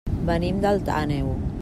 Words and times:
Venim 0.29 0.63
d'Alt 0.63 0.91
Àneu. 0.95 1.33